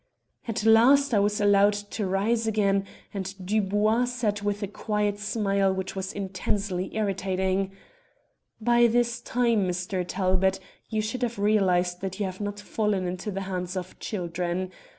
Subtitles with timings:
[0.47, 5.71] "At last I was allowed to rise again, and Dubois said with a quiet smile
[5.71, 7.71] which was intensely irritating
[8.59, 10.03] "'By this time, Mr.
[10.07, 10.59] Talbot,
[10.89, 14.71] you should have realized that you have not fallen into the hands of children.